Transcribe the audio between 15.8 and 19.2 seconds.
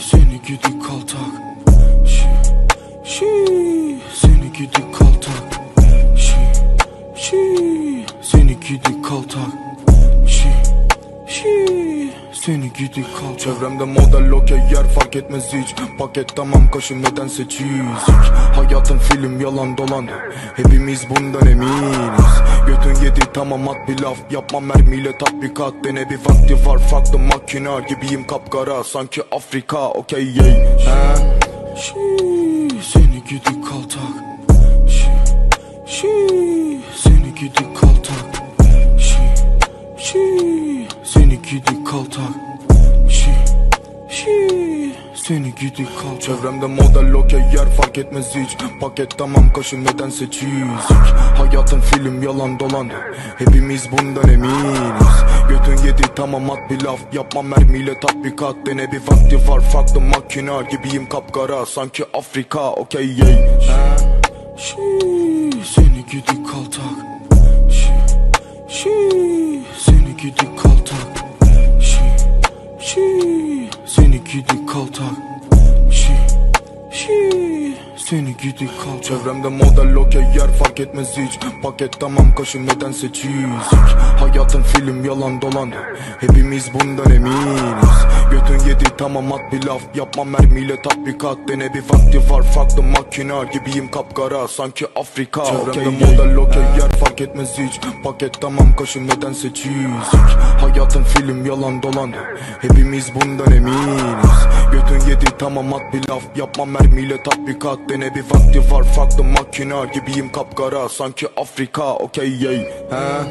Paket tamam kaşın nedense çizik. Hayatın